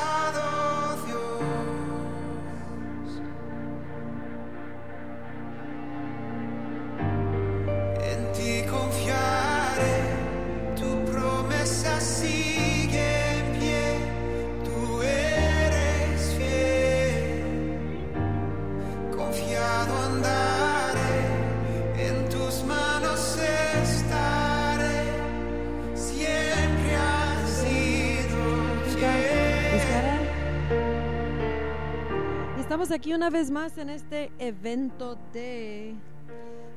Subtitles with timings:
[32.92, 35.94] Aquí una vez más en este evento de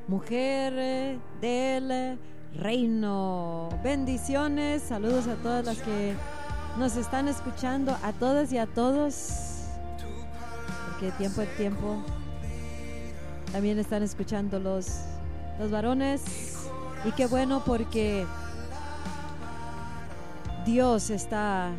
[0.06, 2.18] Mujer eh, del
[2.54, 3.68] Reino.
[3.82, 6.14] Bendiciones, saludos a todas las que
[6.78, 9.64] nos están escuchando, a todas y a todos,
[10.88, 11.96] porque tiempo en tiempo
[13.50, 15.00] también están escuchando los,
[15.58, 16.68] los varones.
[17.04, 18.24] Y qué bueno porque
[20.64, 21.72] Dios está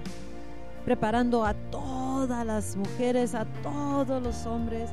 [0.84, 1.54] preparando a
[2.28, 4.90] todas las mujeres, a todos los hombres,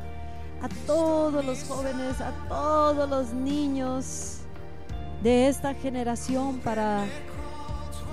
[0.60, 4.40] a todos los jóvenes, a todos los niños
[5.22, 7.06] de esta generación para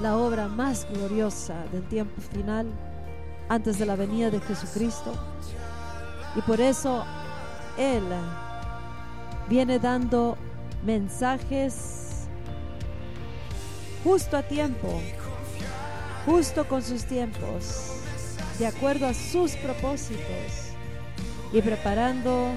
[0.02, 2.68] la obra más gloriosa del tiempo final
[3.50, 5.12] antes de la venida de Jesucristo.
[6.38, 7.04] Y por eso
[7.78, 8.04] Él
[9.50, 10.38] viene dando
[10.86, 12.26] mensajes
[14.02, 14.88] justo a tiempo,
[16.26, 17.99] justo con sus tiempos,
[18.60, 20.74] de acuerdo a sus propósitos
[21.54, 22.52] y preparando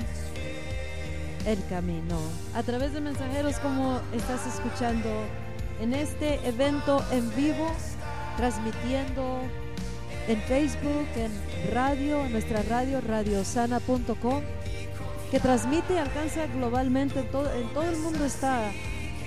[1.47, 2.19] el camino.
[2.55, 5.09] A través de mensajeros como estás escuchando
[5.81, 7.71] en este evento en vivo,
[8.37, 9.41] transmitiendo
[10.27, 14.43] en Facebook, en radio, en nuestra radio, radiosana.com,
[15.31, 18.73] que transmite y alcanza globalmente, en todo, en todo el mundo está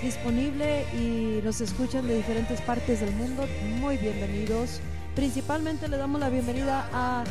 [0.02, 3.46] disponible y nos escuchan de diferentes partes del mundo.
[3.80, 4.80] Muy bienvenidos.
[5.16, 7.24] Principalmente le damos la bienvenida a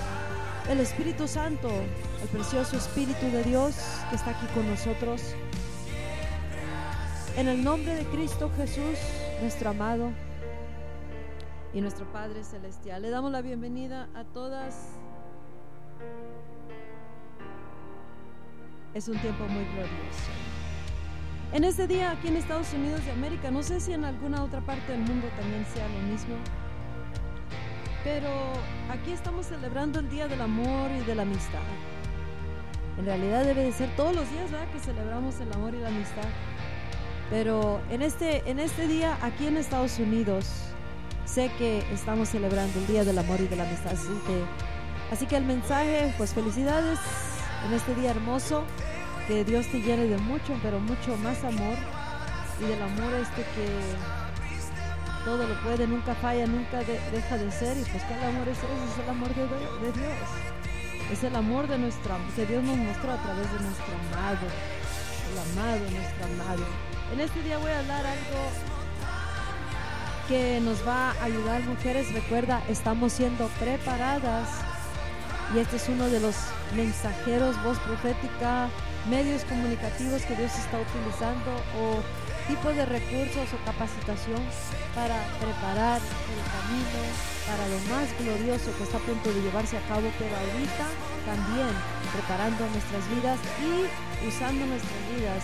[0.68, 3.76] el Espíritu Santo, el precioso Espíritu de Dios
[4.10, 5.22] que está aquí con nosotros.
[7.38, 8.98] En el nombre de Cristo Jesús,
[9.40, 10.10] nuestro amado
[11.76, 13.04] y nuestro Padre Celestial.
[13.04, 14.76] Le damos la bienvenida a todas.
[18.96, 20.32] Es un tiempo muy glorioso.
[21.54, 24.62] En este día aquí en Estados Unidos de América, no sé si en alguna otra
[24.62, 26.36] parte del mundo también sea lo mismo,
[28.06, 28.30] pero
[28.92, 31.60] aquí estamos celebrando el Día del Amor y de la Amistad.
[33.00, 34.72] En realidad debe de ser todos los días, ¿verdad?
[34.72, 36.30] Que celebramos el amor y la amistad.
[37.30, 40.46] Pero en este, en este día aquí en Estados Unidos,
[41.26, 43.94] sé que estamos celebrando el Día del Amor y de la Amistad.
[43.94, 44.46] Así que,
[45.12, 47.00] así que el mensaje, pues felicidades
[47.66, 48.64] en este día hermoso.
[49.28, 51.76] Que Dios te llene de mucho, pero mucho más amor.
[52.62, 54.25] Y del amor este que
[55.26, 57.76] todo lo puede, nunca falla, nunca de- deja de ser.
[57.78, 60.30] Y pues que el amor es eso, es el amor de, de Dios.
[61.12, 64.48] Es el amor de nuestro, que Dios nos mostró a través de nuestro amado.
[65.32, 66.66] El amado, nuestro amado.
[67.14, 68.40] En este día voy a hablar algo
[70.28, 72.12] que nos va a ayudar mujeres.
[72.14, 74.50] Recuerda, estamos siendo preparadas
[75.54, 76.36] y este es uno de los
[76.76, 78.68] mensajeros, voz profética,
[79.10, 82.02] medios comunicativos que Dios está utilizando o
[82.48, 84.42] tipo de recursos o capacitación
[84.94, 87.02] para preparar el camino
[87.46, 90.86] para lo más glorioso que está a punto de llevarse a cabo, pero ahorita
[91.26, 91.74] también
[92.14, 93.86] preparando nuestras vidas y
[94.28, 95.44] usando nuestras vidas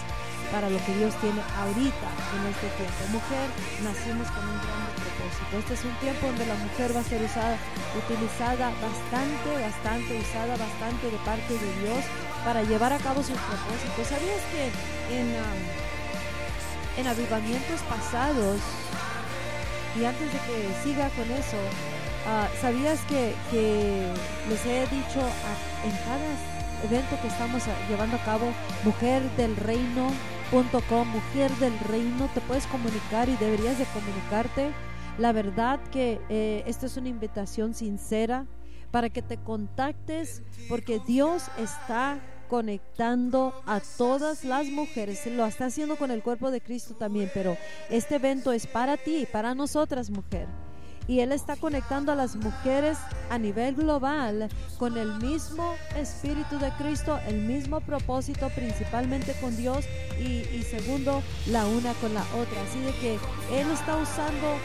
[0.51, 3.01] para lo que Dios tiene ahorita en este tiempo.
[3.13, 3.47] Mujer,
[3.85, 5.51] nacimos con un gran propósito.
[5.57, 7.55] Este es un tiempo donde la mujer va a ser usada,
[7.95, 12.03] utilizada bastante, bastante, usada bastante de parte de Dios
[12.43, 14.05] para llevar a cabo sus propósitos.
[14.11, 14.63] ¿Sabías que
[15.15, 15.90] en, um,
[16.97, 18.59] en avivamientos pasados,
[19.99, 21.57] y antes de que siga con eso,
[22.27, 23.33] ah, ¿sabías que,
[24.49, 26.31] les he dicho a- en cada
[26.83, 28.53] evento que estamos ah, llevando a cabo,
[28.85, 34.71] mujerdelreino.com, mujer del reino, te puedes comunicar y deberías de comunicarte.
[35.17, 38.45] La verdad que eh, esta es una invitación sincera
[38.91, 42.19] para que te contactes porque Dios está
[42.51, 47.55] conectando a todas las mujeres, lo está haciendo con el cuerpo de Cristo también, pero
[47.89, 50.49] este evento es para ti, para nosotras mujer.
[51.07, 52.97] Y Él está conectando a las mujeres
[53.29, 59.85] a nivel global con el mismo Espíritu de Cristo, el mismo propósito, principalmente con Dios
[60.19, 62.61] y, segundo, la una con la otra.
[62.63, 63.13] Así de que
[63.57, 64.57] Él está usando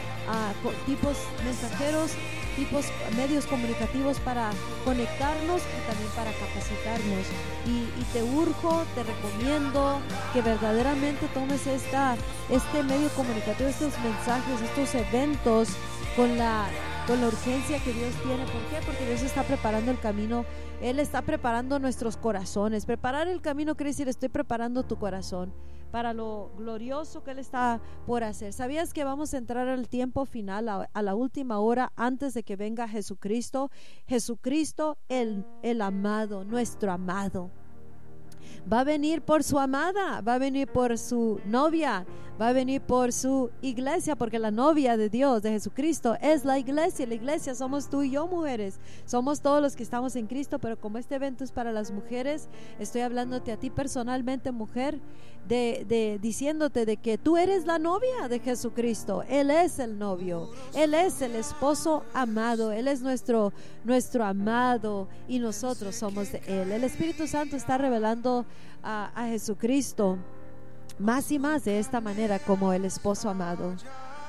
[0.85, 2.11] tipos mensajeros,
[2.57, 4.49] tipos medios comunicativos para
[4.83, 7.25] conectarnos y también para capacitarnos.
[7.65, 9.99] Y, y te urjo, te recomiendo
[10.33, 12.17] que verdaderamente tomes esta,
[12.49, 15.69] este medio comunicativo, estos mensajes, estos eventos
[16.15, 16.67] con la,
[17.05, 18.43] con la urgencia que Dios tiene.
[18.45, 18.85] ¿Por qué?
[18.85, 20.43] Porque Dios está preparando el camino.
[20.81, 22.85] Él está preparando nuestros corazones.
[22.85, 25.53] Preparar el camino quiere decir estoy preparando tu corazón
[25.91, 28.53] para lo glorioso que Él está por hacer.
[28.53, 32.55] ¿Sabías que vamos a entrar al tiempo final, a, la última hora, antes de que
[32.55, 33.71] venga Jesucristo?
[34.07, 37.51] Jesucristo, el, el amado, nuestro amado.
[38.71, 42.05] Va a venir por su amada, va a venir por su novia,
[42.39, 46.59] va a venir por su iglesia, porque la novia de Dios, de Jesucristo, es la
[46.59, 47.07] iglesia.
[47.07, 48.79] La iglesia somos tú y yo, mujeres.
[49.05, 52.47] Somos todos los que estamos en Cristo, pero como este evento es para las mujeres,
[52.79, 54.99] estoy hablándote a ti personalmente, mujer,
[55.47, 59.23] de, de diciéndote de que tú eres la novia de Jesucristo.
[59.29, 63.53] Él es el novio, Él es el esposo amado, Él es nuestro,
[63.85, 66.71] nuestro amado y nosotros somos de Él.
[66.71, 68.45] El Espíritu Santo está revelando
[68.83, 70.17] a, a Jesucristo
[70.99, 73.75] más y más de esta manera como el esposo amado.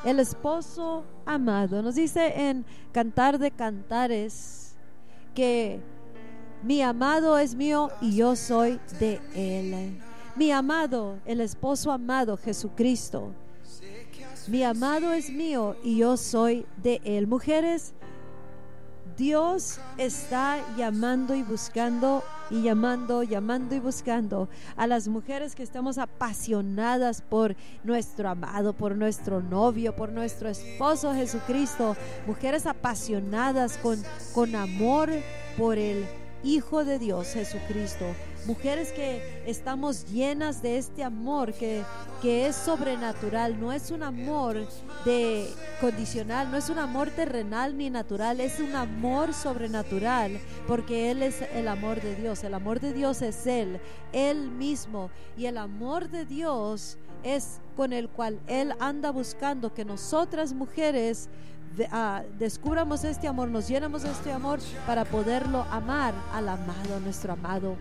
[0.05, 4.77] El esposo amado nos dice en Cantar de Cantares
[5.35, 5.81] que
[6.63, 10.01] mi amado es mío y yo soy de él.
[10.37, 13.33] Mi amado, el esposo amado Jesucristo.
[14.47, 17.27] Mi amado es mío y yo soy de él.
[17.27, 17.93] Mujeres,
[19.19, 25.99] Dios está llamando y buscando y llamando, llamando y buscando a las mujeres que estamos
[25.99, 31.97] apasionadas por nuestro amado, por nuestro novio, por nuestro esposo Jesucristo.
[32.29, 34.01] Mujeres apasionadas con,
[34.33, 35.11] con amor
[35.59, 36.07] por el
[36.45, 38.07] Hijo de Dios Jesucristo.
[38.49, 41.85] Mujeres que estamos llenas de este amor que,
[42.23, 44.67] que es sobrenatural, no es un amor
[45.05, 45.51] de
[45.83, 51.43] condicional, no es un amor terrenal ni natural, es un amor sobrenatural, porque Él es
[51.43, 53.81] el amor de Dios, el amor de Dios es Él,
[54.15, 59.85] Él mismo, y el amor de Dios es con el cual Él anda buscando que
[59.85, 61.29] nosotras mujeres
[61.93, 67.35] ah, descubramos este amor, nos llenamos de este amor para poderlo amar al amado, nuestro
[67.35, 67.77] amado.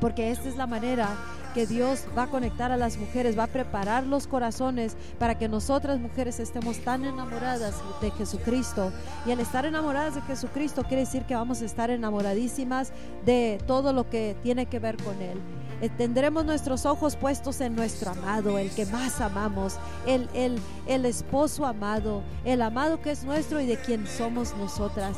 [0.00, 1.08] Porque esta es la manera
[1.54, 5.48] que Dios va a conectar a las mujeres, va a preparar los corazones para que
[5.48, 8.92] nosotras mujeres estemos tan enamoradas de Jesucristo.
[9.26, 12.92] Y al estar enamoradas de Jesucristo quiere decir que vamos a estar enamoradísimas
[13.24, 15.38] de todo lo que tiene que ver con Él.
[15.80, 21.06] Eh, Tendremos nuestros ojos puestos en nuestro amado, el que más amamos, el, el, el
[21.06, 25.16] esposo amado, el amado que es nuestro y de quien somos nosotras.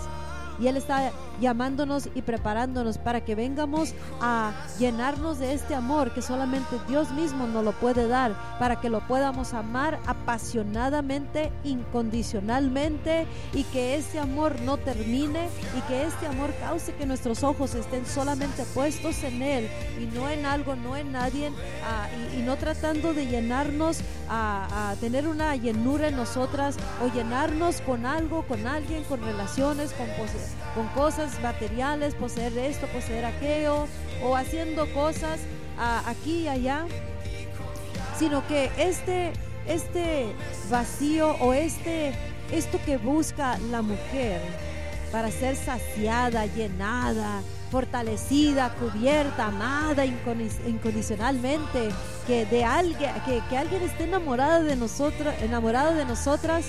[0.61, 6.21] Y Él está llamándonos y preparándonos para que vengamos a llenarnos de este amor que
[6.23, 13.64] solamente Dios mismo nos lo puede dar, para que lo podamos amar apasionadamente, incondicionalmente y
[13.64, 18.64] que este amor no termine y que este amor cause que nuestros ojos estén solamente
[18.75, 19.69] puestos en Él
[20.00, 21.50] y no en algo, no en nadie
[21.87, 27.81] ah, y, no tratando de llenarnos a, a tener una llenura en nosotras o llenarnos
[27.81, 33.87] con algo, con alguien, con relaciones, con, pose- con cosas materiales, poseer esto, poseer aquello
[34.23, 35.40] o haciendo cosas
[36.07, 36.87] aquí y allá
[38.19, 39.33] sino que este,
[39.66, 40.26] este
[40.71, 42.12] vacío o este,
[42.52, 44.42] esto que busca la mujer
[45.11, 47.40] para ser saciada, llenada,
[47.71, 51.88] fortalecida, cubierta, amada incondi- incondicionalmente,
[52.26, 56.66] que de alguien, que, que alguien esté enamorado de nosotros, enamorado de nosotras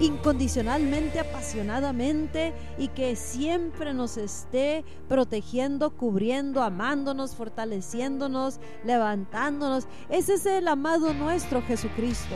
[0.00, 9.86] incondicionalmente, apasionadamente y que siempre nos esté protegiendo, cubriendo, amándonos, fortaleciéndonos, levantándonos.
[10.08, 12.34] Ese es el amado nuestro Jesucristo.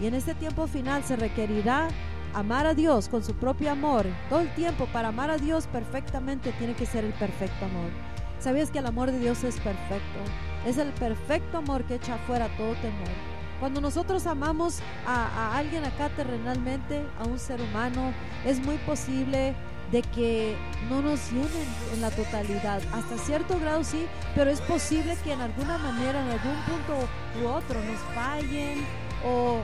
[0.00, 1.88] Y en este tiempo final se requerirá
[2.34, 4.06] amar a Dios con su propio amor.
[4.28, 7.90] Todo el tiempo para amar a Dios perfectamente tiene que ser el perfecto amor.
[8.38, 10.18] ¿Sabías que el amor de Dios es perfecto?
[10.66, 13.35] Es el perfecto amor que echa fuera todo temor.
[13.60, 18.12] Cuando nosotros amamos a, alguien acá terrenalmente, a un ser humano,
[18.44, 19.54] es muy posible
[19.92, 20.56] de que
[20.90, 22.82] no nos llenen en la totalidad.
[22.92, 27.08] Hasta cierto grado sí, pero es posible que en alguna manera, en algún punto
[27.42, 28.84] u otro, nos fallen
[29.24, 29.60] o,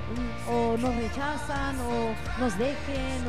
[0.79, 3.27] nos rechazan o nos dejen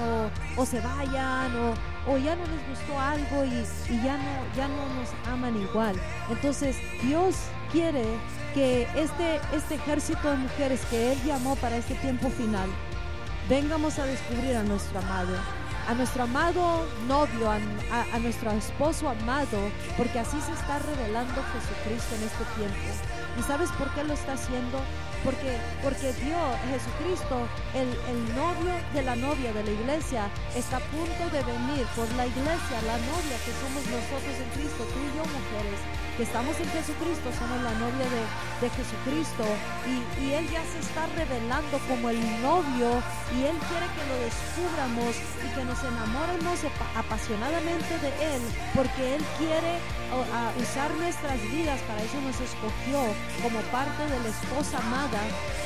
[0.57, 4.67] o, se vayan o, o ya no les gustó algo y, y ya, no, ya
[4.67, 5.95] no nos aman igual.
[6.29, 7.35] Entonces Dios
[7.71, 8.05] quiere
[8.53, 12.69] que este, este ejército de mujeres que Él llamó para este tiempo final,
[13.49, 15.33] vengamos a descubrir a nuestro amado
[15.87, 19.59] a nuestro amado novio, a, a, a, nuestro esposo amado,
[19.97, 22.77] porque así se está revelando Jesucristo en este tiempo.
[23.37, 24.79] ¿Y sabes por qué lo está haciendo?
[25.23, 30.85] Porque, porque Dios, Jesucristo, el, el novio de la novia de la iglesia, está a
[30.91, 35.09] punto de venir por la iglesia, la novia que somos nosotros en Cristo, tú y
[35.15, 35.79] yo mujeres,
[36.17, 38.23] que estamos en Jesucristo, somos la novia de,
[38.61, 39.45] de Jesucristo.
[39.87, 43.01] Y, y, Él ya se está revelando como el novio
[43.33, 46.59] y Él quiere que lo descubramos y que nos enamoremos
[46.95, 48.41] apasionadamente de Él
[48.75, 49.79] porque Él quiere
[50.61, 53.01] usar nuestras vidas, para eso nos escogió
[53.41, 54.79] como parte de la esposa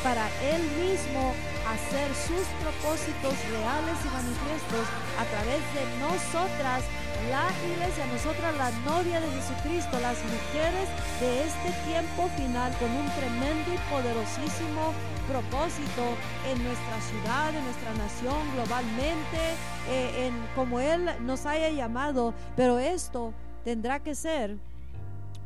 [0.03, 1.33] para Él mismo
[1.67, 4.85] hacer sus propósitos reales y manifiestos
[5.19, 6.83] a través de nosotras
[7.29, 10.87] la iglesia, nosotras la novia de Jesucristo, las mujeres
[11.19, 14.93] de este tiempo final con un tremendo y poderosísimo
[15.27, 16.03] propósito
[16.47, 19.57] en nuestra ciudad, en nuestra nación, globalmente,
[19.89, 24.57] eh, en como Él nos haya llamado, pero esto tendrá que ser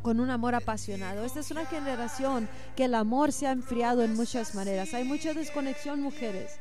[0.01, 1.23] con un amor apasionado.
[1.25, 4.93] Esta es una generación que el amor se ha enfriado en muchas maneras.
[4.93, 6.59] Hay mucha desconexión, mujeres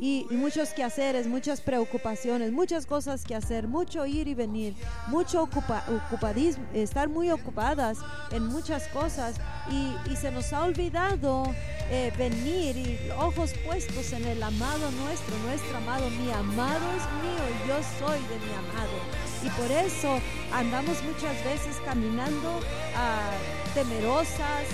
[0.00, 4.74] y, y, muchos quehaceres, muchas preocupaciones, muchas cosas que hacer, mucho ir y venir,
[5.08, 7.98] mucho ocupa, ocupadismo, estar muy ocupadas
[8.30, 9.36] en muchas cosas
[9.70, 11.44] y, y se nos ha olvidado
[11.90, 17.44] eh, venir y ojos puestos en el amado nuestro, nuestro amado, mi amado es mío
[17.50, 19.29] y yo soy de mi amado.
[19.42, 20.18] Y por eso
[20.52, 24.66] andamos muchas veces caminando uh, temerosas,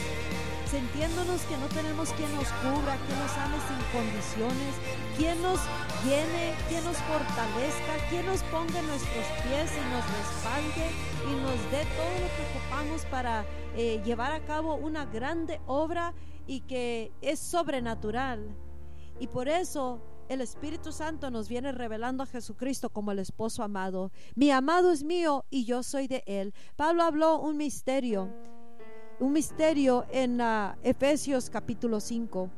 [0.70, 4.74] sintiéndonos que no tenemos quien nos cubra, quien nos ame sin condiciones,
[5.16, 5.60] quien nos
[6.04, 10.90] llene, quien nos fortalezca, quien nos ponga en nuestros pies y nos respalde
[11.30, 13.44] y nos dé todo lo que ocupamos para
[13.76, 16.12] eh, llevar a cabo una grande obra
[16.46, 18.48] y que es sobrenatural.
[19.20, 24.10] Y por eso el Espíritu Santo nos viene revelando a Jesucristo como el esposo amado.
[24.34, 26.54] Mi amado es mío y yo soy de él.
[26.76, 28.30] Pablo habló un misterio
[29.18, 32.50] un misterio en uh, Efesios capítulo 5.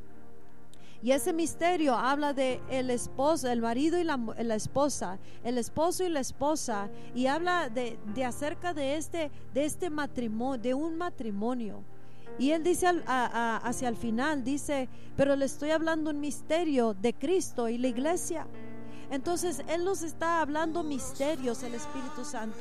[1.01, 6.05] Y ese misterio habla de el esposo, el marido y la, la, esposa, el esposo
[6.05, 10.99] y la esposa, y habla de, de acerca de este, de este matrimonio, de un
[10.99, 11.85] matrimonio.
[12.39, 16.95] Y él dice al, a, hacia el final, dice, pero le estoy hablando un misterio
[16.95, 18.47] de Cristo y la iglesia.
[19.11, 22.59] Entonces Él nos está hablando misterios, el Espíritu Santo.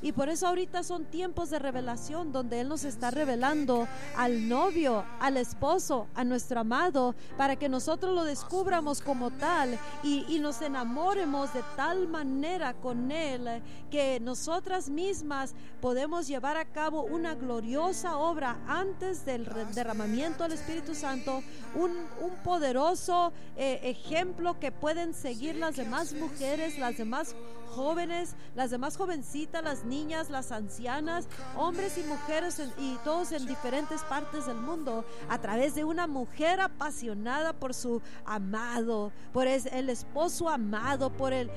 [0.00, 5.04] Y por eso ahorita son tiempos de revelación donde Él nos está revelando al novio,
[5.20, 11.52] al esposo, a nuestro amado, para que nosotros lo descubramos como tal y, nos enamoremos
[11.52, 18.56] de tal manera con Él que nosotras mismas podemos llevar a cabo una gloriosa obra
[18.68, 21.42] antes del derramamiento del Espíritu Santo,
[21.74, 21.90] un,
[22.20, 27.34] un poderoso eh, ejemplo que pueden seguir las demás demás mujeres, las demás
[27.68, 34.02] jóvenes, las demás jovencitas, las niñas, las ancianas, hombres y mujeres y todos en diferentes
[34.02, 40.48] partes del mundo a través de una mujer apasionada por su amado, por el esposo
[40.48, 41.48] amado, por el,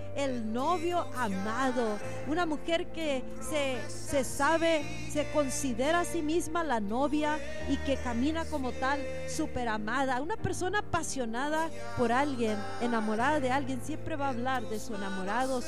[0.54, 1.98] novio amado,
[2.28, 8.46] una mujer que se, sabe, se considera a sí misma la novia y que camina
[8.46, 14.30] como tal súper amada, una persona apasionada por alguien, enamorada de alguien, siempre va a
[14.30, 15.62] hablar de su enamorado,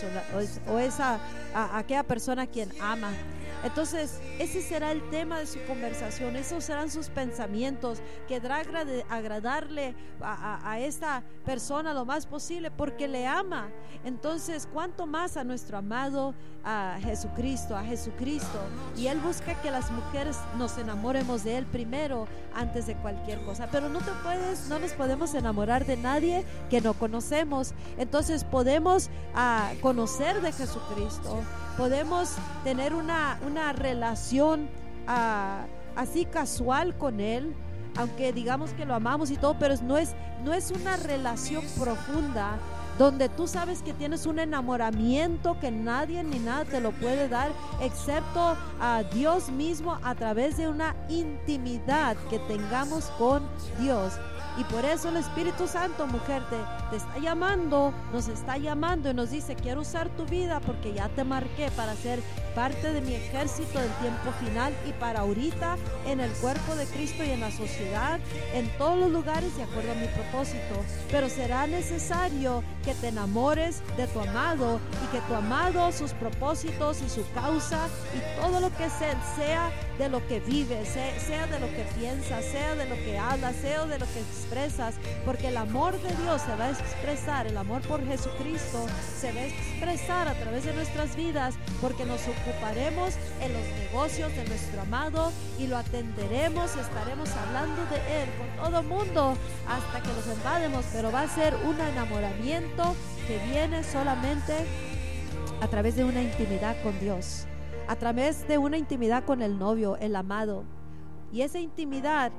[0.69, 1.19] o, esa
[1.53, 3.11] a, aquella persona quien ama.
[3.63, 8.57] Entonces, ese será el tema de su conversación, esos serán sus pensamientos, quedará
[9.09, 13.69] agradarle a, a, a, esta persona lo más posible porque le ama.
[14.03, 16.33] Entonces, ¿cuánto más a nuestro amado
[16.65, 18.59] a Jesucristo, a Jesucristo?
[18.97, 23.69] Y Él busca que las mujeres nos enamoremos de Él primero antes de cualquier cosa.
[23.71, 27.73] Pero no te puedes, no nos podemos enamorar de nadie que no conocemos.
[27.97, 31.41] Entonces, podemos uh, conocer de Jesucristo
[31.77, 34.69] podemos tener una, una relación
[35.07, 37.53] uh, así casual con Él,
[37.95, 42.57] aunque digamos que lo amamos y todo, pero no es, no es una relación profunda,
[42.97, 47.51] donde tú sabes que tienes un enamoramiento que nadie ni nada te lo puede dar,
[47.81, 53.41] excepto a Dios mismo a través de una intimidad que tengamos con
[53.79, 54.13] Dios.
[54.57, 56.57] Y por eso el Espíritu Santo, mujer, te,
[56.89, 61.09] te, está llamando, nos está llamando y nos dice, quiero usar tu vida porque ya
[61.09, 62.21] te marqué para ser
[62.53, 67.23] parte de mi ejército del tiempo final y para ahorita en el cuerpo de Cristo
[67.23, 68.19] y en la sociedad,
[68.53, 70.83] en todos los lugares de acuerdo a mi propósito.
[71.09, 77.01] Pero será necesario que te enamores de tu amado y que tu amado, sus propósitos
[77.01, 81.47] y su causa y todo lo que Él sea de lo que vives, sea, sea
[81.47, 84.95] de lo que piensas, sea de lo que hablas, sea de lo que expresas,
[85.25, 88.85] porque el amor de Dios se va a expresar, el amor por Jesucristo
[89.19, 94.35] se va a expresar a través de nuestras vidas, porque nos ocuparemos en los negocios
[94.35, 100.09] de nuestro amado y lo atenderemos, estaremos hablando de Él con todo mundo hasta que
[100.09, 102.95] nos invademos, pero va a ser un enamoramiento
[103.27, 104.53] que viene solamente
[105.61, 107.47] a través de una intimidad con Dios,
[107.87, 110.65] a través de una intimidad con el novio, el amado.
[111.31, 112.31] Y esa intimidad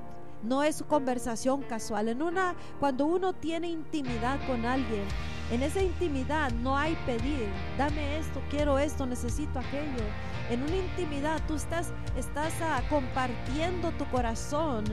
[0.45, 2.09] no es conversación casual.
[2.09, 5.05] En una, cuando uno tiene intimidad con alguien,
[5.51, 7.47] en esa intimidad no hay pedir,
[7.79, 10.05] dame esto, quiero esto, necesito aquello.
[10.51, 14.85] En una intimidad tú estás, estás ah, compartiendo tu corazón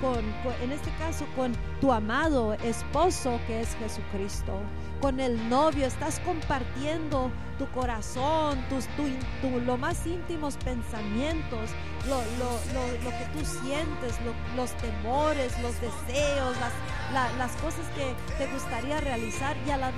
[0.00, 4.60] con, con- en este caso, con tu amado esposo que es Jesucristo.
[5.00, 11.70] Con el novio estás compartiendo tu corazón, tus, tu, lo más íntimos pensamientos,
[12.08, 16.72] lo, lo- lo- lo que tú sientes, lo- los temores, los deseos, las,
[17.12, 19.90] la- las cosas que te gustaría realizar y a la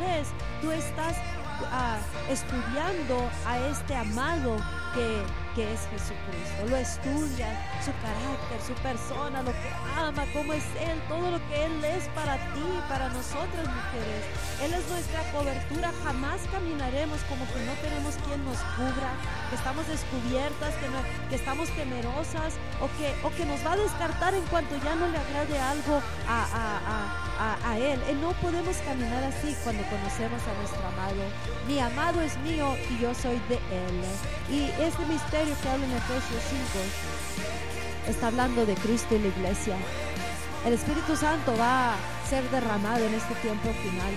[0.61, 1.17] tú estás
[1.71, 1.99] ah,
[2.31, 4.57] estudiando a este amado
[4.95, 5.23] que,
[5.55, 6.67] que es Jesucristo.
[6.69, 11.65] Lo estudias, su carácter, su persona, lo que ama, cómo es Él, todo lo que
[11.67, 14.23] Él es para ti, para nosotras mujeres.
[14.63, 19.11] Él es nuestra cobertura, jamás caminaremos como que no tenemos quien nos cubra,
[19.51, 20.87] que estamos descubiertas, que,
[21.29, 25.07] que estamos temerosas o que, o que nos va a descartar en cuanto ya no
[25.09, 26.81] le agrade algo a, a-
[27.39, 28.01] a- a- Él.
[28.21, 31.23] No podemos caminar así cuando conocemos a nuestro amado.
[31.67, 34.01] Mi amado es mío y yo soy de Él.
[34.51, 39.77] Y este misterio que habla en Efesios 5 está hablando de Cristo y la iglesia.
[40.65, 41.97] El Espíritu Santo va a
[42.29, 44.15] ser derramado en este tiempo final.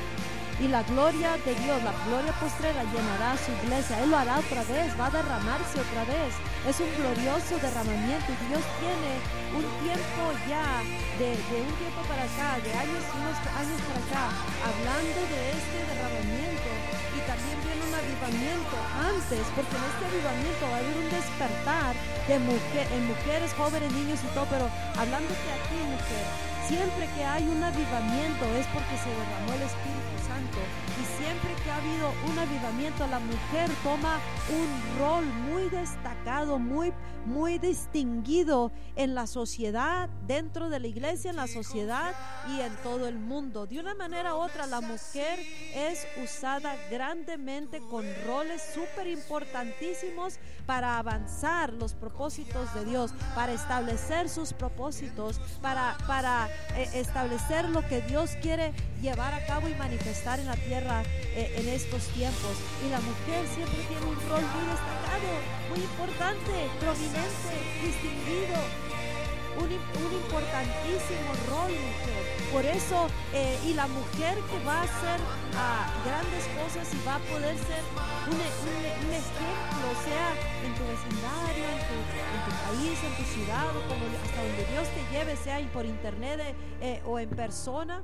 [0.61, 4.01] Y la gloria de Dios, la gloria postrera llenará su iglesia.
[4.01, 6.33] Él lo hará otra vez, va a derramarse otra vez.
[6.65, 8.27] Es un glorioso derramamiento.
[8.33, 9.11] Y Dios tiene
[9.53, 10.81] un tiempo ya,
[11.21, 14.25] de, un tiempo para acá, de años, unos años para acá,
[14.65, 16.69] hablando de este derramamiento.
[17.13, 21.93] Y también viene un avivamiento antes, porque en este avivamiento va a haber un despertar
[22.25, 24.47] de en mujeres, jóvenes, niños y todo.
[24.49, 24.65] Pero
[24.97, 26.25] hablándote a ti, mujer,
[26.67, 30.57] siempre que hay un avivamiento es porque se derramó el Espíritu Santo.
[30.99, 36.91] Y siempre que ha habido un avivamiento, la mujer toma un rol muy destacado, muy,
[37.25, 42.13] muy distinguido en la sociedad, dentro de la iglesia, en la sociedad
[42.49, 43.65] y en todo el mundo.
[43.65, 45.39] De una manera u otra, la mujer
[45.73, 54.27] es usada grandemente con roles súper importantísimos para avanzar los propósitos de Dios, para establecer
[54.27, 60.39] sus propósitos, para, para eh, establecer lo que Dios quiere llevar a cabo y manifestar
[60.39, 61.03] en la tierra
[61.35, 62.57] eh, en estos tiempos.
[62.85, 65.29] Y la mujer siempre tiene un rol muy destacado,
[65.69, 68.86] muy importante, prominente, distinguido
[69.57, 72.23] un, un importantísimo rol, mujer.
[72.51, 75.19] Por eso, eh, y la mujer que va a hacer
[75.55, 77.83] ah, grandes cosas y va a poder ser
[78.27, 80.31] un, e- un e- un ejemplo, sea
[80.63, 84.65] en tu vecindario, en tu, en tu país, en tu ciudad, o como hasta donde
[84.71, 88.03] Dios te lleve, sea por internet eh, o en persona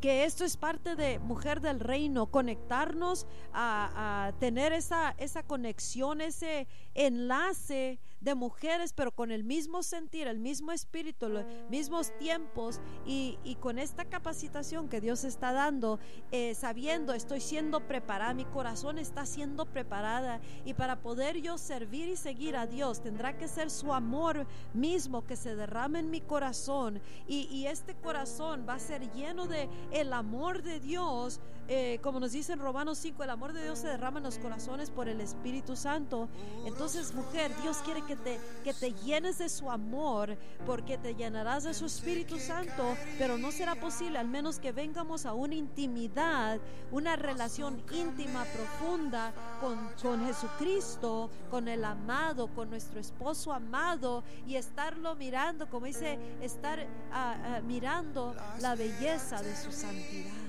[0.00, 6.20] que esto es parte de Mujer del Reino, conectarnos a, a tener esa, esa conexión,
[6.20, 12.80] ese enlace de mujeres, pero con el mismo sentir, el mismo espíritu, los mismos tiempos
[13.06, 16.00] y, y con esta capacitación que Dios está dando,
[16.32, 22.08] eh, sabiendo, estoy siendo preparada, mi corazón está siendo preparada y para poder yo servir
[22.08, 26.22] y seguir a Dios tendrá que ser su amor mismo que se derrame en mi
[26.22, 31.98] corazón y, y este corazón va a ser lleno de el amor de Dios, eh,
[32.02, 34.90] como nos dice en Romanos 5, el amor de Dios se derrama en los corazones
[34.90, 36.28] por el Espíritu Santo.
[36.66, 41.64] Entonces, mujer, Dios quiere que te, que te llenes de su amor, porque te llenarás
[41.64, 46.60] de su Espíritu Santo, pero no será posible al menos que vengamos a una intimidad,
[46.90, 54.56] una relación íntima, profunda con, con Jesucristo, con el amado, con nuestro esposo amado y
[54.56, 60.43] estarlo mirando, como dice, estar ah, ah, mirando la belleza de su santidad.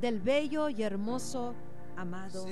[0.00, 1.54] Del bello y hermoso
[1.96, 2.46] amado.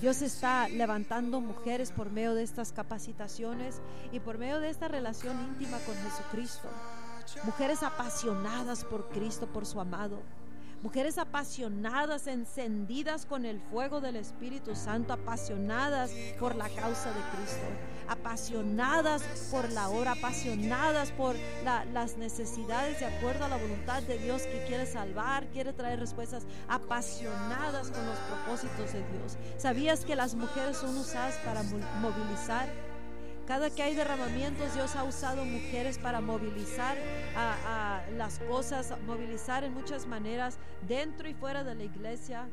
[0.00, 3.80] Dios está levantando mujeres por medio de estas capacitaciones
[4.12, 6.68] y por medio de esta relación íntima con Jesucristo.
[7.44, 10.22] Mujeres apasionadas por Cristo, por su amado.
[10.82, 17.66] Mujeres apasionadas, encendidas con el fuego del Espíritu Santo, apasionadas por la causa de Cristo,
[18.08, 21.34] apasionadas por la obra, apasionadas por
[21.64, 25.98] la- las necesidades de acuerdo a la voluntad de Dios que quiere salvar, quiere traer
[25.98, 29.36] respuestas, apasionadas con los propósitos de Dios.
[29.58, 32.68] ¿Sabías que las mujeres son usadas para mo- movilizar?
[33.46, 36.96] Cada que hay derramamientos, Dios ha usado mujeres para movilizar
[37.36, 42.48] a, a las cosas, movilizar en muchas maneras dentro y fuera de la iglesia.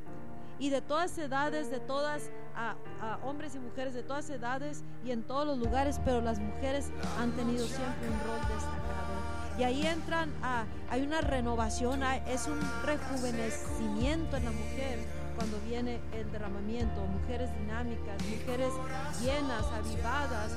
[0.60, 5.10] Y de todas edades, de todas, a, a hombres y mujeres de todas edades y
[5.10, 9.14] en todos los lugares, pero las mujeres han tenido siempre un rol destacado.
[9.58, 16.00] Y ahí entran, a, hay una renovación, es un rejuvenecimiento en la mujer cuando viene
[16.14, 18.74] el derramamiento, mujeres dinámicas, mujeres
[19.22, 20.52] llenas, avivadas,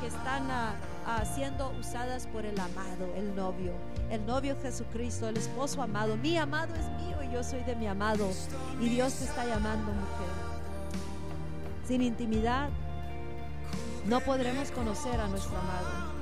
[0.00, 0.74] que, están ah,
[1.06, 3.72] ah, siendo usadas por el amado, el novio,
[4.10, 6.16] el novio Jesucristo, el esposo amado.
[6.16, 8.28] Mi amado es mío y yo soy de mi amado.
[8.80, 10.52] Y Dios te está llamando, mujer.
[11.86, 12.68] Sin intimidad
[14.06, 16.12] no podremos conocer a nuestro amado.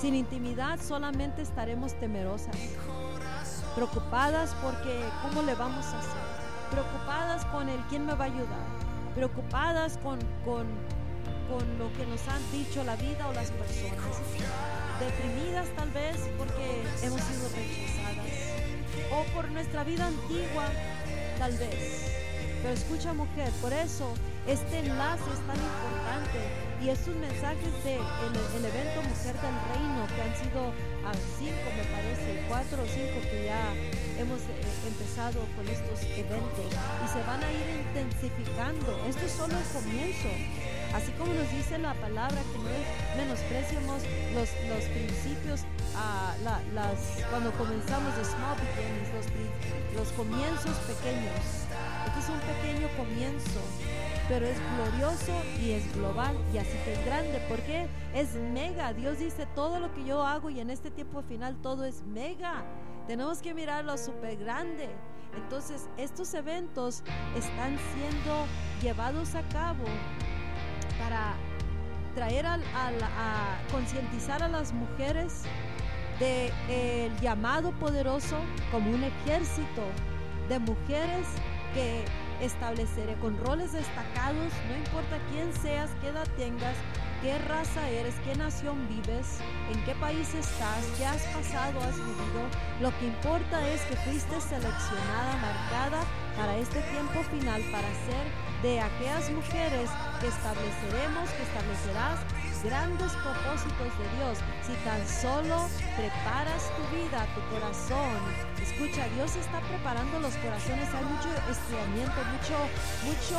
[0.00, 2.56] Sin intimidad solamente estaremos temerosas,
[3.74, 6.33] preocupadas porque ¿cómo le vamos a hacer?
[6.74, 8.66] Preocupadas con el quién me va a ayudar,
[9.14, 10.66] preocupadas con, con,
[11.48, 14.18] con lo que nos han dicho la vida o las personas,
[14.98, 18.54] deprimidas tal vez porque hemos sido rechazadas
[19.12, 20.66] o por nuestra vida antigua
[21.38, 22.10] tal vez.
[22.62, 24.12] Pero escucha mujer, por eso
[24.48, 26.40] este enlace es tan importante
[26.82, 30.72] y estos mensajes de el, evento Mujer del Reino que han sido
[31.06, 31.63] a cinco me parece,
[32.70, 33.72] cuatro o cinco que ya
[34.18, 39.04] hemos eh, empezado con estos eventos y se van a ir intensificando.
[39.08, 40.28] Esto es solo el comienzo.
[40.94, 42.70] Así como nos dice la palabra que no
[43.18, 45.60] menospreciamos los, los principios,
[46.44, 46.98] la- las,
[47.30, 49.26] cuando comenzamos de small beginnings, los,
[49.98, 51.42] los comienzos pequeños.
[52.06, 53.60] Este es un pequeño comienzo,
[54.28, 58.92] pero es glorioso y es global y así que es grande, porque es mega.
[58.92, 62.64] Dios dice todo lo que yo hago y en este tiempo final todo es mega.
[63.06, 64.88] Tenemos que mirarlo súper grande.
[65.36, 67.02] Entonces, estos eventos
[67.36, 68.46] están siendo
[68.80, 69.84] llevados a cabo
[70.98, 71.34] para
[72.14, 75.42] traer al- a, concientizar a las mujeres
[76.20, 78.36] de el llamado poderoso
[78.70, 79.82] como un ejército
[80.48, 81.26] de mujeres
[81.74, 82.04] que
[82.40, 86.76] estableceré con roles destacados, no importa quién seas, qué edad tengas,
[87.22, 89.38] qué raza eres, qué nación vives,
[89.72, 92.42] en qué país estás, qué has pasado, has vivido.
[92.80, 96.00] Lo que importa es que fuiste seleccionada, marcada
[96.36, 98.26] para este tiempo final, para ser
[98.62, 102.18] de aquellas mujeres que estableceremos, que establecerás
[102.64, 104.38] grandes propósitos de Dios.
[104.66, 108.16] Si tan solo preparas tu vida, tu corazón,
[108.60, 110.88] escucha, Dios está preparando los corazones.
[110.96, 112.56] Hay mucho estudiamiento, mucho,
[113.04, 113.38] mucho,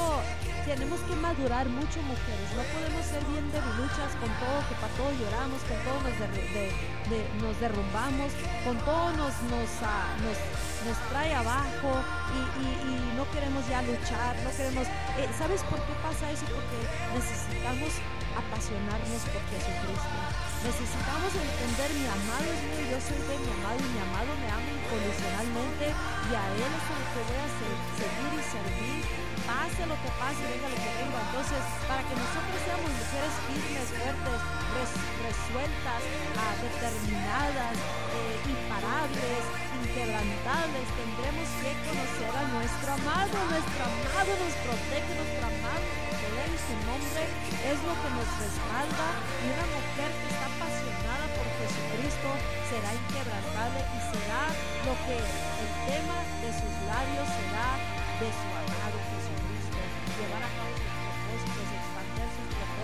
[0.66, 2.48] tenemos que madurar mucho, mujeres.
[2.56, 6.50] No podemos ser bien debiluchas con todo, que para todo lloramos, con todo nos, derru-
[6.54, 6.74] de-
[7.10, 8.32] de- nos derrumbamos,
[8.66, 10.38] con todo nos, nos, ah, nos,
[11.10, 11.92] trae abajo
[12.62, 14.86] y no queremos ya luchar, no queremos...
[15.18, 16.46] eh, ¿Sabes por qué pasa eso?
[16.46, 16.78] Porque
[17.14, 17.90] necesitamos
[18.38, 20.55] apasionarnos por Jesucristo.
[20.66, 24.50] Necesitamos entender mi amado es mío, yo soy de mi amado y mi amado me
[24.50, 29.00] ama incondicionalmente y a Él es el que voy a seguir y servir,
[29.46, 31.20] pase lo que pase, venga lo que venga.
[31.22, 34.40] Entonces, para que nosotros seamos mujeres firmes, fuertes,
[34.74, 36.02] res- resueltas,
[36.34, 39.42] ah, determinadas, eh, imparables,
[39.86, 43.38] inquebrantables, tendremos que conocer a nuestro amado.
[43.54, 45.86] Nuestro amado nos protege, nuestro amado
[46.46, 49.08] y su nombre es lo que nos respalda
[49.42, 52.30] y una mujer que está apasionada por Jesucristo
[52.70, 54.44] será inquebrantable y será
[54.86, 57.70] lo que el tema de sus labios será
[58.22, 59.80] de su amado Jesucristo,
[60.22, 61.95] llevar a cabo sus propósitos,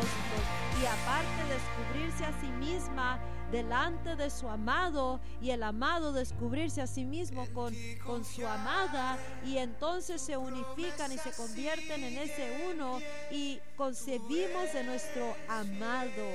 [0.02, 3.20] propósitos y aparte descubrirse a sí misma
[3.52, 7.74] delante de su amado y el amado descubrirse a sí mismo con,
[8.06, 14.74] con su amada y entonces se unifican y se convierten en ese uno y concebimos
[14.74, 16.26] de nuestro amado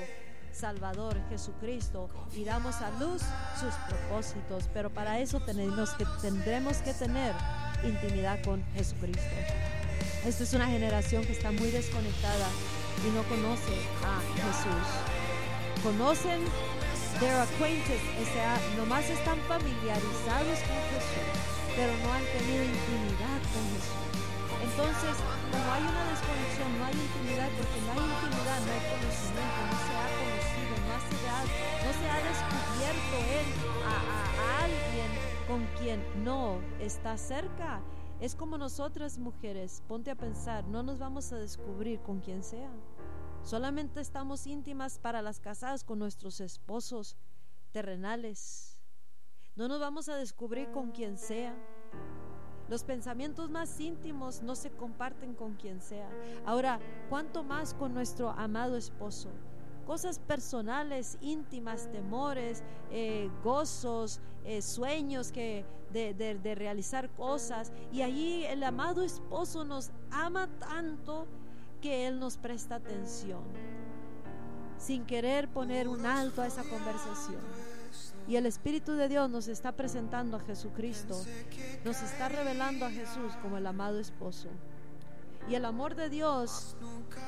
[0.53, 3.23] Salvador Jesucristo y damos a luz
[3.61, 7.35] sus propósitos, pero para eso tenemos que, tendremos que tener
[7.85, 9.23] intimidad con Jesucristo.
[10.25, 12.47] Esta es una generación que está muy desconectada
[13.05, 14.87] y no conoce a Jesús.
[15.83, 16.41] Conocen
[17.21, 21.33] their acquainted, o sea, nomás están familiarizados con Jesús,
[21.77, 24.07] pero no han tenido intimidad con Jesús.
[24.63, 25.15] Entonces,
[25.53, 29.77] como hay una desconexión, no hay intimidad, porque no hay intimidad, no hay conocimiento, no
[29.85, 31.41] se ha conocido, no se ha,
[31.85, 33.49] no se ha descubierto Él
[33.85, 35.11] a alguien
[35.47, 37.81] con quien no está cerca.
[38.19, 42.71] Es como nosotras mujeres, ponte a pensar, no nos vamos a descubrir con quien sea.
[43.43, 47.15] Solamente estamos íntimas para las casadas con nuestros esposos
[47.73, 48.79] terrenales.
[49.55, 51.55] No nos vamos a descubrir con quien sea.
[52.71, 56.11] Los pensamientos más íntimos no se comparten con quien sea.
[56.47, 59.29] Ahora, ¿cuánto más con nuestro amado esposo?
[59.87, 67.73] Cosas personales, íntimas, temores, eh, gozos, eh, sueños que de, de- de realizar cosas.
[67.93, 71.27] Y allí el amado esposo nos ama tanto
[71.81, 73.43] que Él nos presta atención,
[74.79, 77.41] sin querer poner un alto a esa conversación.
[78.29, 81.15] Y el Espíritu de Dios nos está presentando a Jesucristo,
[81.85, 84.49] nos está revelando a Jesús como el amado esposo.
[85.49, 86.77] Y el amor de Dios,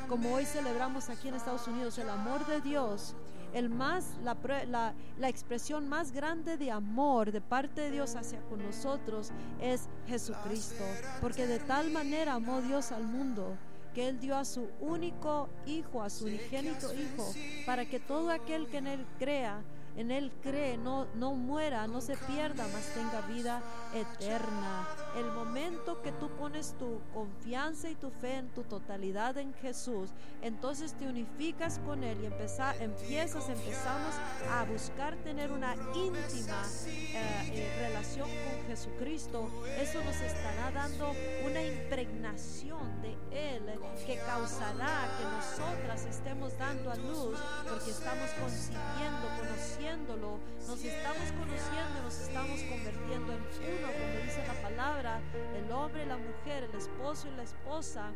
[0.09, 3.15] como hoy celebramos aquí en Estados Unidos, el amor de Dios,
[3.55, 8.63] el más, la, la expresión más grande de amor de parte de Dios hacia con
[8.63, 10.85] nosotros es Jesucristo.
[11.21, 13.57] Porque de tal manera amó Dios al mundo
[13.95, 17.33] que Él dio a su único Hijo, a su unigénito Hijo,
[17.67, 19.63] para que todo aquel que en Él crea,
[19.96, 23.62] en Él cree, no, no muera, no se pierda, mas tenga vida
[23.94, 24.87] eterna.
[25.16, 30.11] El momento que tú pones tu confianza y tu fe en tu totalidad en Jesús,
[30.42, 34.14] entonces te unificas con Él y empeza- empiezas, empezamos
[34.53, 39.51] a buscar tener una íntima eh, eh, relación con Jesucristo.
[39.79, 41.12] Eso nos estará dando
[41.44, 43.62] una impregnación de Él
[44.07, 49.29] que causará que nosotras estemos dando a luz porque estamos concibiendo,
[49.79, 55.21] conociéndolo, nos estamos conociendo, nos estamos convirtiendo en uno, como dice la palabra,
[55.57, 58.11] el hombre la mujer, el esposo y la esposa.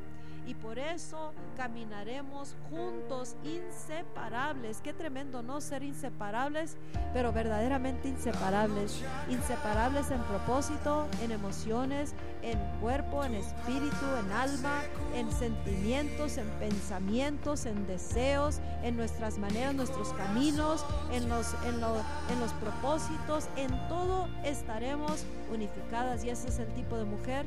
[0.44, 4.80] Y por eso caminaremos juntos, inseparables.
[4.82, 6.76] Qué tremendo no ser inseparables,
[7.12, 9.00] pero verdaderamente inseparables.
[9.30, 14.82] Inseparables en propósito, en emociones, en cuerpo, en espíritu, en alma,
[15.14, 22.02] en sentimientos, en pensamientos, en deseos, en nuestras maneras, nuestros caminos, en los, en lo-
[22.30, 26.24] en los propósitos, en todo estaremos unificadas.
[26.24, 27.46] Y ese es el tipo de mujer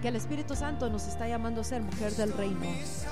[0.00, 2.60] que el Espíritu Santo nos está llamando a ser mujer del reino.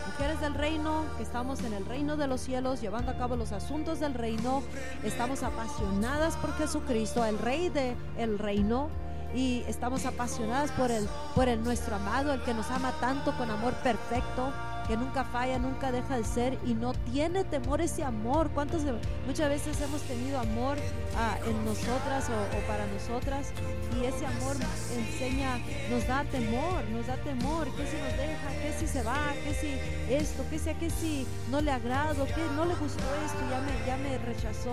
[0.06, 3.52] Mujeres del reino, que estamos en el reino de los cielos, llevando a cabo los
[3.52, 4.62] asuntos del reino,
[5.02, 8.88] estamos apasionadas por Jesucristo, el rey del el reino,
[9.34, 13.50] y estamos apasionadas por el, por el nuestro amado, el que nos ama tanto con
[13.50, 14.52] amor perfecto,
[14.86, 18.50] que nunca falla, nunca deja de ser y no tiene temor ese amor.
[18.50, 18.92] ¿Cuántos de-
[19.26, 20.76] muchas veces hemos tenido amor
[21.16, 23.48] ah, en nosotras o, o para nosotras
[24.00, 24.56] y ese amor
[24.96, 25.58] enseña,
[25.90, 29.54] nos da temor, nos da temor, que si nos deja, que si se va, que
[29.54, 29.78] si
[30.14, 33.86] esto, que si, que si no le agrado, que no le gustó esto, ya me,
[33.86, 34.72] ya me rechazó.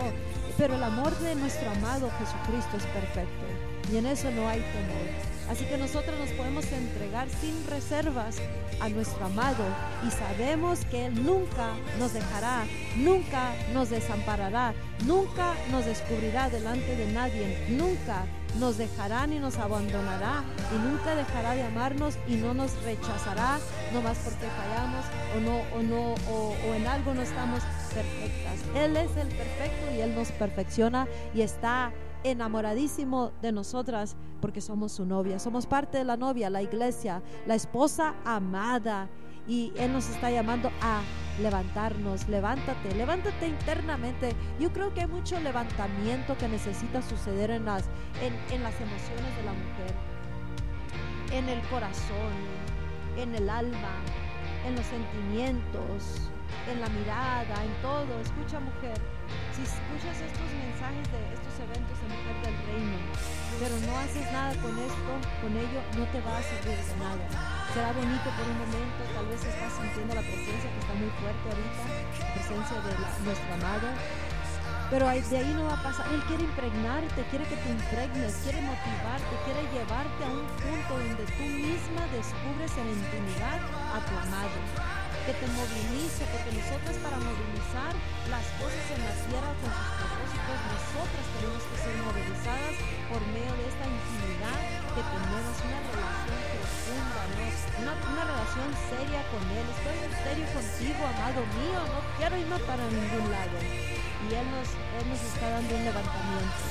[0.58, 3.45] Pero el amor de nuestro amado Jesucristo es perfecto
[3.91, 5.33] y en eso no hay temor.
[5.54, 8.38] Así que nosotros nos podemos entregar sin reservas
[8.80, 9.63] a nuestro amado
[10.04, 12.66] y sabemos que Él nunca nos dejará,
[12.98, 14.74] nunca nos desamparará,
[15.06, 18.26] nunca nos descubrirá delante de nadie, nunca
[18.58, 23.60] nos dejará ni nos abandonará y nunca dejará de amarnos y no nos rechazará
[23.94, 27.62] no más porque fallamos o no o no o en algo no estamos
[27.94, 28.60] perfectas.
[28.76, 31.92] Él es el perfecto y él nos perfecciona y está
[32.24, 37.56] enamoradísimo de nosotras porque somos su novia, somos parte de la novia, la iglesia, la
[37.56, 39.10] esposa amada
[39.48, 41.02] y él nos está llamando a
[41.42, 44.36] levantarnos, levántate, levántate internamente.
[44.60, 47.84] Yo creo que hay mucho levantamiento que necesita suceder en las,
[48.22, 49.96] en, en las emociones de la mujer,
[51.32, 52.34] en el corazón,
[53.18, 53.96] en el alma,
[54.66, 56.30] en los sentimientos,
[56.72, 58.20] en la mirada, en todo.
[58.22, 58.98] Escucha mujer,
[59.56, 62.98] si escuchas estos mensajes de estos eventos de mujer del reino,
[63.62, 67.26] pero no haces nada con esto, con ello, no te va a servir de nada.
[67.74, 71.46] Será bonito por un momento, tal vez estás sintiendo la presencia que está muy fuerte
[71.50, 73.88] ahorita, la presencia de la- nuestro amado,
[74.92, 76.06] pero de ahí no va a pasar.
[76.14, 81.24] Él quiere impregnarte, quiere que te impregnes, quiere motivarte, quiere llevarte a un punto donde
[81.34, 83.58] tú misma descubres en intimidad
[83.96, 84.58] a tu amado.
[85.24, 87.96] Que te movilice, porque nosotros para movilizar
[88.28, 92.76] las cosas en la tierra con sus propósitos, nosotras tenemos que ser movilizadas
[93.08, 94.60] por medio de esta intimidad
[94.92, 97.44] que tenemos una relación profunda, ¿no?
[97.88, 99.64] una, una relación seria con Él.
[99.64, 103.58] Estoy en serio contigo, amado mío, no quiero irme para ningún lado.
[103.64, 106.64] Y Él nos, Él nos está dando un levantamiento.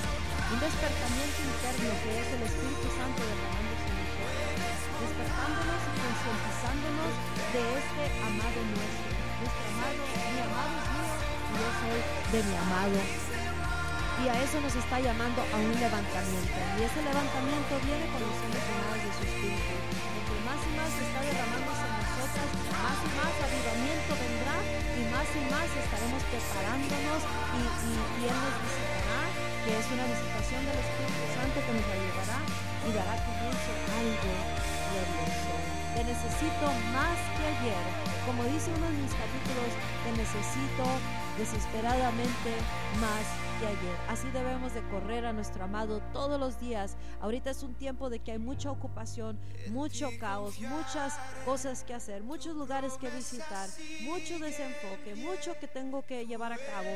[0.53, 3.82] Un despertamiento interno que es el Espíritu Santo en nosotros,
[5.03, 7.12] despertándonos y concientizándonos
[7.53, 9.11] de este amado nuestro.
[9.43, 12.01] Nuestro amado, mi amado es mío yo soy
[12.33, 13.01] de mi amado.
[14.23, 16.59] Y a eso nos está llamando a un levantamiento.
[16.79, 19.75] Y ese levantamiento viene con los ojos llenados de su Espíritu.
[19.83, 24.57] Entre más y más está derramándose en nosotras, más y más avivamiento vendrá
[24.95, 29.21] y más y más estaremos preparándonos y, y, y Él nos visitará,
[29.65, 32.38] que es una visitación del Espíritu Santo que nos ayudará
[32.87, 35.72] y dará comienzo algo glorioso.
[35.94, 37.85] Te necesito más que ayer.
[38.26, 39.72] Como dice uno de mis capítulos,
[40.05, 40.85] te necesito
[41.38, 42.55] desesperadamente
[43.00, 43.24] más
[43.61, 43.96] que ayer.
[44.09, 46.96] Así debemos de correr a nuestro amado todos los días.
[47.20, 49.38] Ahorita es un tiempo de que hay mucha ocupación,
[49.70, 53.68] mucho caos, muchas cosas que hacer, muchos lugares que visitar,
[54.02, 56.90] mucho desenfoque, mucho que tengo que llevar a cabo,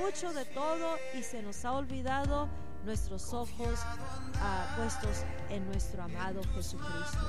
[0.00, 2.48] mucho de todo y se nos ha olvidado
[2.88, 3.76] nuestros ojos
[4.40, 7.20] ah, puestos en nuestro amado Jesucristo.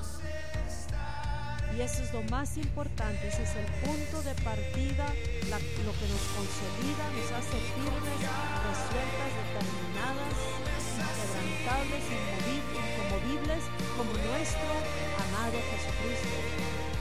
[1.75, 5.05] Y eso es lo más importante, ese es el punto de partida,
[5.51, 8.19] lo que nos consolida, nos hace firmes,
[8.71, 10.35] resueltas, determinadas,
[10.95, 13.63] inquebrantables, inmovi- inconmovibles,
[13.99, 14.71] como nuestro
[15.27, 16.37] amado Jesucristo.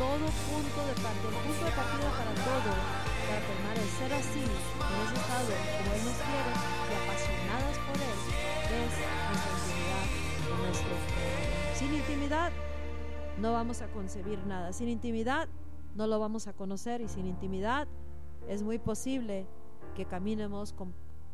[0.02, 2.70] Todo punto de partida, punto de partida para todo,
[3.28, 8.18] para permanecer así, en ese estado, como Él nos y apasionadas por Él,
[8.72, 8.94] es
[9.28, 10.06] nuestra intimidad
[10.48, 10.94] con nuestro.
[11.74, 12.52] Sin intimidad,
[13.38, 14.72] no vamos a concebir nada.
[14.72, 15.48] Sin intimidad
[15.94, 17.86] no lo vamos a conocer y sin intimidad
[18.48, 19.46] es muy posible
[19.94, 20.74] que caminemos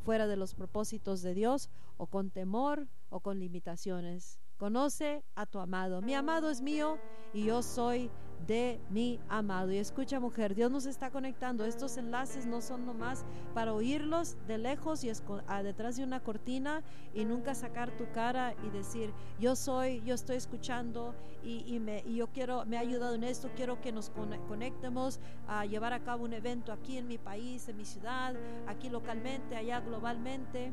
[0.05, 4.41] fuera de los propósitos de Dios o con temor o con limitaciones.
[4.57, 6.03] Conoce a tu amado.
[6.03, 6.99] Mi amado es mío
[7.33, 8.11] y yo soy
[8.47, 9.71] de mi amado.
[9.73, 11.65] Y escucha mujer, Dios nos está conectando.
[11.65, 15.11] Estos enlaces no son nomás para oírlos de lejos y
[15.47, 16.83] ah, detrás de una cortina
[17.15, 22.03] y nunca sacar tu cara y decir, yo soy, yo estoy escuchando y, y me,
[22.07, 25.93] y yo quiero, me ha ayudado en esto, quiero que nos cone- conectemos a llevar
[25.93, 28.35] a cabo un evento aquí en mi país, en mi ciudad,
[28.67, 30.73] aquí localmente, allá globalmente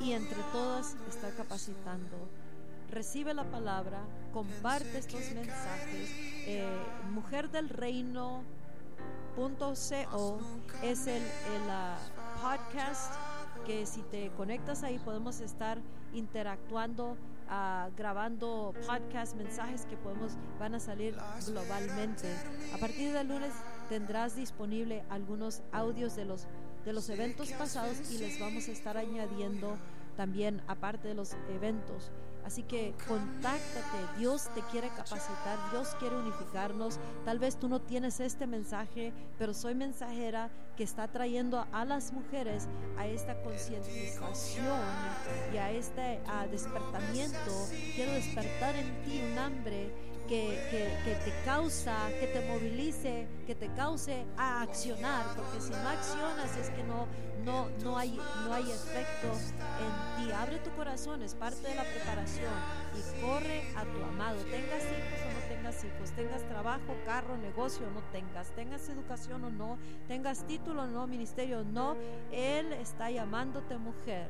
[0.00, 2.16] y entre todas está capacitando.
[2.92, 4.02] Recibe la palabra,
[4.34, 6.10] comparte estos mensajes.
[6.46, 6.68] Eh,
[7.10, 8.44] Mujer del Reino
[9.34, 10.38] .co
[10.82, 11.96] es el, el, ah,
[12.42, 13.14] podcast
[13.64, 15.78] que si te conectas ahí podemos estar
[16.12, 17.16] interactuando,
[17.48, 22.28] ah, grabando podcast, mensajes que podemos van a salir globalmente.
[22.74, 23.54] A partir del lunes
[23.88, 26.46] tendrás disponible algunos audios de los
[26.84, 29.78] de los eventos pasados y les vamos a estar añadiendo
[30.14, 32.10] también aparte de los eventos.
[32.44, 36.98] Así que contáctate, Dios te quiere capacitar, Dios quiere unificarnos.
[37.24, 42.12] Tal vez tú no tienes este mensaje, pero soy mensajera que está trayendo a las
[42.12, 44.80] mujeres a esta concientización
[45.52, 47.52] y a este ah, despertamiento.
[47.94, 53.54] Quiero despertar en ti un hambre que, que- que te causa, que te movilice, que
[53.54, 57.06] te cause a accionar, porque si no accionas es que no,
[57.44, 60.32] no, no, hay, no hay efecto en ti.
[60.32, 62.52] Abre tu corazón, es parte de la preparación
[62.96, 64.36] y corre a tu amado.
[64.44, 69.44] Tengas hijos o no tengas hijos, tengas trabajo, carro, negocio o no tengas, tengas educación
[69.44, 71.96] o no, tengas título o no, ministerio o no,
[72.30, 74.28] Él está llamándote mujer.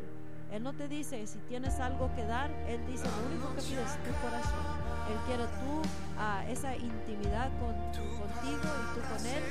[0.53, 3.83] Él no te dice si tienes algo que dar, Él dice lo único que pide
[3.83, 4.93] es tu corazón.
[5.09, 5.89] Él quiere tú
[6.19, 7.75] ah, esa intimidad con,
[8.19, 9.43] contigo y tú con Él.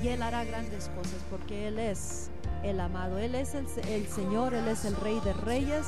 [0.00, 2.30] Y Él hará grandes cosas porque Él es
[2.62, 3.18] el amado.
[3.18, 5.86] Él es el, el Señor, Él es el Rey de Reyes.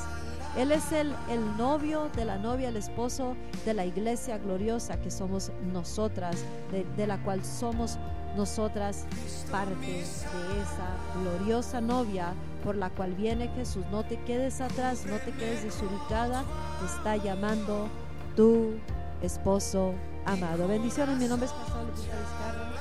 [0.56, 5.10] Él es el, el novio de la novia, el esposo de la iglesia gloriosa que
[5.10, 7.98] somos nosotras, de, de la cual somos
[8.36, 9.04] nosotras
[9.50, 10.88] parte de esa
[11.20, 13.84] gloriosa novia por la cual viene Jesús.
[13.90, 16.44] No te quedes atrás, no te quedes desubicada,
[16.80, 17.88] te está llamando
[18.34, 18.74] tu
[19.22, 19.94] esposo
[20.24, 20.68] amado.
[20.68, 22.75] Bendiciones, mi nombre es Pastor Lupita Vizcarra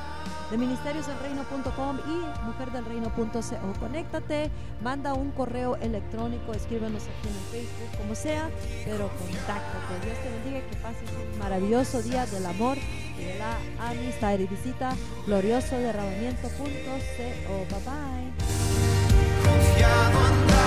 [0.51, 3.79] de ministerioselreino.com y mujerdelreino.co.
[3.79, 4.51] Conéctate,
[4.84, 8.49] manda un correo electrónico, escríbenos aquí en el Facebook, como sea,
[8.86, 10.05] pero contáctate.
[10.05, 13.58] Dios te bendiga y que pases un maravilloso día del amor y de la
[13.89, 14.37] amistad.
[14.39, 16.56] Y visita gloriosoderramamiento.co.
[17.69, 17.79] Bye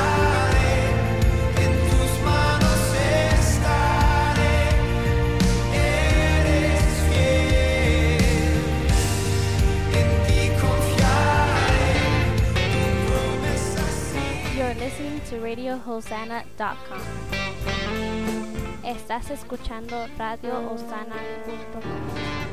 [0.03, 0.08] bye.
[15.59, 16.99] RadioHosanna.com.
[18.85, 22.48] Estás escuchando RadioHosanna.com.